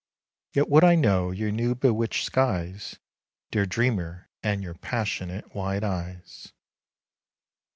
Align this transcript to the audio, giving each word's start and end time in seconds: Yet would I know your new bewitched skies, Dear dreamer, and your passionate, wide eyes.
Yet 0.53 0.67
would 0.67 0.83
I 0.83 0.95
know 0.95 1.29
your 1.29 1.51
new 1.51 1.75
bewitched 1.75 2.23
skies, 2.25 2.97
Dear 3.51 3.67
dreamer, 3.67 4.31
and 4.41 4.63
your 4.63 4.73
passionate, 4.73 5.53
wide 5.53 5.83
eyes. 5.83 6.53